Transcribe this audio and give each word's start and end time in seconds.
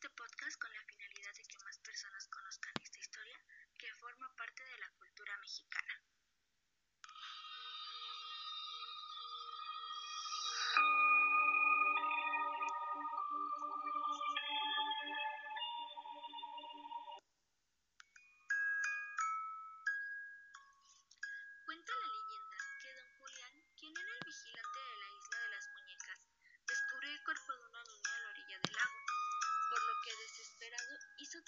the 0.00 0.21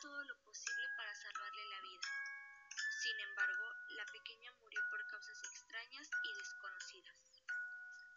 todo 0.04 0.24
lo 0.24 0.36
posible 0.44 0.86
para 0.98 1.14
salvarle 1.14 1.64
la 1.64 1.80
vida. 1.80 2.08
Sin 3.00 3.18
embargo, 3.20 3.72
la 3.96 4.04
pequeña 4.04 4.52
murió 4.60 4.78
por 4.90 5.00
causas 5.08 5.38
extrañas 5.48 6.10
y 6.22 6.34
desconocidas. 6.34 7.16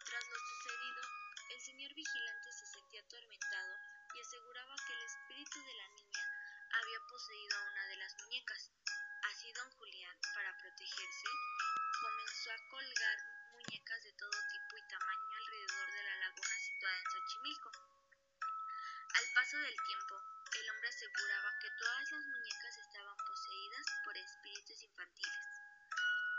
Tras 0.04 0.24
lo 0.28 0.38
sucedido, 0.38 1.02
el 1.48 1.60
señor 1.62 1.94
vigilante 1.94 2.52
se 2.52 2.66
sentía 2.66 3.00
atormentado 3.00 3.72
y 4.14 4.20
aseguraba 4.20 4.76
que 4.86 4.92
el 4.92 5.02
espíritu 5.02 5.64
de 5.64 5.74
la 5.80 5.88
niña 5.88 6.24
había 6.76 7.00
poseído 7.08 7.56
a 7.56 7.64
una 7.72 7.86
de 7.86 7.96
las 7.96 8.14
muñecas. 8.20 8.70
Así 9.32 9.50
don 9.54 9.70
Julián, 9.80 10.20
para 10.34 10.58
protegerse, 10.58 11.30
comenzó 12.02 12.52
a 12.52 12.68
colgar 12.68 13.18
muñecas 13.52 14.04
de 14.04 14.12
todo 14.12 14.36
tipo 14.52 14.76
y 14.76 14.88
tamaño 14.88 15.36
alrededor 15.40 15.88
de 15.92 16.02
la 16.02 16.16
laguna 16.16 16.56
situada 16.60 16.98
en 16.98 17.10
Xochimilco. 17.16 17.72
Al 19.08 19.24
paso 19.32 19.56
del 19.56 19.76
tiempo, 19.88 20.37
el 20.56 20.70
hombre 20.70 20.88
aseguraba 20.88 21.58
que 21.60 21.70
todas 21.72 22.12
las 22.12 22.26
muñecas 22.26 22.78
estaban 22.78 23.16
poseídas 23.16 23.84
por 24.04 24.16
espíritus 24.16 24.82
infantiles. 24.82 25.44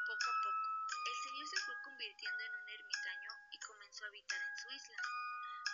Poco 0.07 0.29
a 0.29 0.35
poco, 0.41 0.69
el 1.05 1.15
señor 1.21 1.47
se 1.47 1.61
fue 1.61 1.75
convirtiendo 1.83 2.43
en 2.43 2.55
un 2.55 2.69
ermitaño 2.69 3.31
y 3.51 3.59
comenzó 3.59 4.05
a 4.05 4.07
habitar 4.07 4.41
en 4.41 4.57
su 4.57 4.69
isla, 4.71 4.97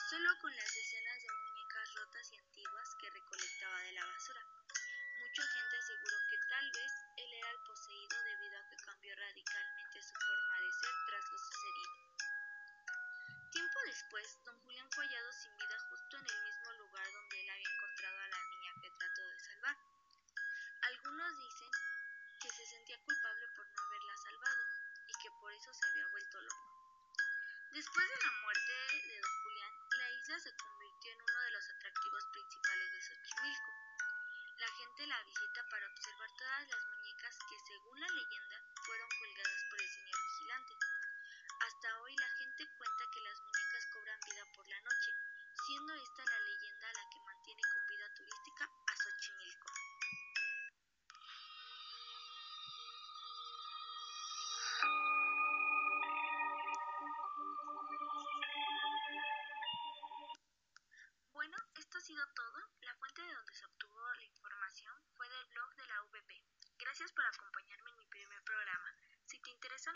solo 0.09 0.29
con 0.41 0.55
las 0.55 0.73
decenas 0.75 1.21
de 1.23 1.31
muñecas 1.31 1.93
rotas 1.95 2.31
y 2.33 2.37
antiguas 2.37 2.95
que 2.99 3.09
recolectaba 3.09 3.79
de 3.83 3.91
la 3.93 4.05
basura. 4.05 4.43
Mucha 5.19 5.47
gente 5.47 5.77
aseguró 5.77 6.17
que 6.29 6.37
tal 6.49 6.71
vez 6.71 6.91
él 7.15 7.33
era 7.33 7.51
el 7.51 7.59
poseído 7.63 8.21
debido 8.23 8.59
a 8.59 8.67
que 8.67 8.75
cambió 8.83 9.15
radicalmente 9.15 10.03
su 10.03 10.15
forma 10.27 10.44
después, 13.95 14.27
don 14.43 14.59
Julián 14.59 14.91
fue 14.91 15.07
hallado 15.07 15.31
sin 15.31 15.55
vida 15.55 15.79
justo 15.87 16.17
en 16.17 16.27
el 16.27 16.43
mismo 16.43 16.73
lugar 16.73 17.07
donde 17.13 17.39
él 17.39 17.49
había 17.49 17.69
encontrado 17.69 18.19
a 18.19 18.27
la 18.27 18.43
niña 18.43 18.73
que 18.81 18.91
trató 18.91 19.21
de 19.23 19.39
salvar. 19.39 19.77
Algunos 20.81 21.39
dicen 21.39 21.71
que 22.41 22.49
se 22.49 22.65
sentía 22.65 22.99
culpable 22.99 23.47
por 23.55 23.65
no 23.65 23.81
haberla 23.83 24.17
salvado 24.17 24.63
y 25.07 25.13
que 25.23 25.31
por 25.39 25.53
eso 25.53 25.73
se 25.73 25.85
había 25.87 26.07
vuelto 26.11 26.41
loco. 26.41 26.67
Después 27.71 28.09
de 28.09 28.19
la 28.19 28.31
muerte 28.43 28.73
de 29.07 29.21
don 29.21 29.35
Julián, 29.43 29.73
la 29.97 30.11
isla 30.11 30.39
se 30.39 30.55
convirtió 30.57 31.11
en 31.13 31.21
uno 31.21 31.39
de 31.39 31.51
los 31.51 31.69
atractivos 31.69 32.25
principales 32.33 32.91
de 32.91 33.01
Xochimilco. 33.01 33.71
La 34.57 34.69
gente 34.75 35.07
la 35.07 35.23
visita 35.23 35.63
para 35.69 35.87
observar 35.87 36.29
todas 36.35 36.67
las 36.67 36.83
muñecas 36.91 37.35
que, 37.47 37.59
según 37.59 37.99
la 38.01 38.07
leyenda, 38.09 38.59
fueron 38.83 39.09
colgadas 39.19 39.63
por 39.69 39.81
el 39.81 39.87
señor 39.87 40.19
vigilante. 40.19 40.73
Hasta 41.61 42.01
hoy 42.01 42.14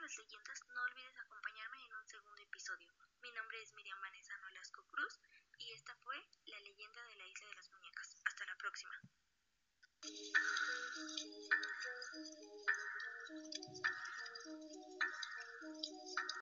las 0.09 0.17
leyendas, 0.17 0.65
no 0.73 0.81
olvides 0.81 1.19
acompañarme 1.19 1.77
en 1.85 1.93
un 1.93 2.07
segundo 2.07 2.41
episodio. 2.41 2.91
Mi 3.21 3.31
nombre 3.31 3.61
es 3.61 3.71
Miriam 3.75 4.01
Vanessa 4.01 4.35
Nolasco 4.37 4.83
Cruz 4.87 5.19
y 5.59 5.71
esta 5.73 5.95
fue 5.97 6.08